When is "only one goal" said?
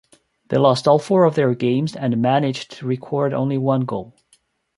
3.35-4.15